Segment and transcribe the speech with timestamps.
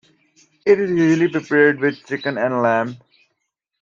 [0.65, 2.97] It is usually prepared with chicken or lamb.